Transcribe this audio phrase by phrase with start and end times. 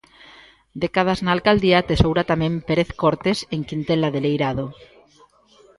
[0.83, 4.65] Décadas na alcaldía atesoura tamén Pérez Cortes en Quintela de Leirado.